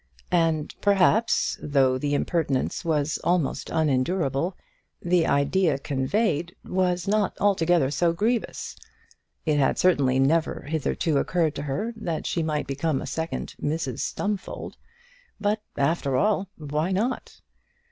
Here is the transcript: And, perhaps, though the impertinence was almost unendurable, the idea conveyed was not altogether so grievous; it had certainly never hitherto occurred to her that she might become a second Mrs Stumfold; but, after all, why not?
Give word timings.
And, 0.33 0.73
perhaps, 0.81 1.59
though 1.61 1.99
the 1.99 2.15
impertinence 2.15 2.83
was 2.83 3.19
almost 3.23 3.69
unendurable, 3.69 4.57
the 4.99 5.27
idea 5.27 5.77
conveyed 5.77 6.55
was 6.65 7.07
not 7.07 7.37
altogether 7.39 7.91
so 7.91 8.11
grievous; 8.11 8.75
it 9.45 9.59
had 9.59 9.77
certainly 9.77 10.17
never 10.17 10.61
hitherto 10.67 11.19
occurred 11.19 11.53
to 11.53 11.61
her 11.61 11.93
that 11.95 12.25
she 12.25 12.41
might 12.41 12.65
become 12.65 12.99
a 12.99 13.05
second 13.05 13.53
Mrs 13.61 13.99
Stumfold; 13.99 14.75
but, 15.39 15.61
after 15.77 16.17
all, 16.17 16.49
why 16.57 16.91
not? 16.91 17.39